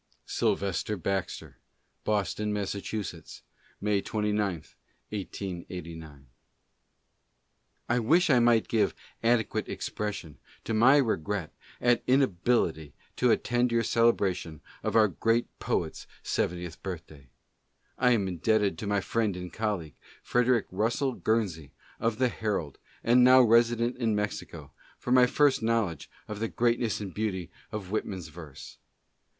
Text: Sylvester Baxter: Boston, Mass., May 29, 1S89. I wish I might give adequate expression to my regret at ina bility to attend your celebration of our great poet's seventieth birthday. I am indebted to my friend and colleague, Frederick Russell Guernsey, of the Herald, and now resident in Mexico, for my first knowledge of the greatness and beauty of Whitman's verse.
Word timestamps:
Sylvester 0.25 0.97
Baxter: 0.97 1.57
Boston, 2.03 2.51
Mass., 2.51 2.73
May 3.79 4.01
29, 4.01 4.63
1S89. 5.11 6.23
I 7.87 7.99
wish 7.99 8.31
I 8.31 8.39
might 8.39 8.67
give 8.67 8.95
adequate 9.21 9.69
expression 9.69 10.39
to 10.63 10.73
my 10.73 10.97
regret 10.97 11.53
at 11.79 12.01
ina 12.09 12.27
bility 12.29 12.93
to 13.17 13.29
attend 13.29 13.71
your 13.71 13.83
celebration 13.83 14.61
of 14.81 14.95
our 14.95 15.07
great 15.07 15.45
poet's 15.59 16.07
seventieth 16.23 16.81
birthday. 16.81 17.27
I 17.99 18.09
am 18.09 18.27
indebted 18.27 18.79
to 18.79 18.87
my 18.87 19.01
friend 19.01 19.37
and 19.37 19.53
colleague, 19.53 19.93
Frederick 20.23 20.65
Russell 20.71 21.13
Guernsey, 21.13 21.73
of 21.99 22.17
the 22.17 22.29
Herald, 22.29 22.79
and 23.03 23.23
now 23.23 23.43
resident 23.43 23.97
in 23.97 24.15
Mexico, 24.15 24.71
for 24.97 25.11
my 25.11 25.27
first 25.27 25.61
knowledge 25.61 26.09
of 26.27 26.39
the 26.39 26.47
greatness 26.47 27.01
and 27.01 27.13
beauty 27.13 27.51
of 27.71 27.91
Whitman's 27.91 28.29
verse. 28.29 28.79